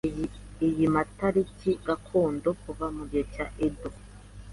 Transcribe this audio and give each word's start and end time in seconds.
Iyi 0.67 0.85
matariki 0.95 1.71
gakondo 1.87 2.49
kuva 2.61 2.85
mugihe 2.95 3.23
cya 3.33 3.45
Edo. 3.65 3.89